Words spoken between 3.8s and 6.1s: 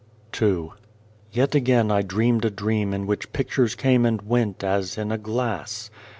and went as in a glass.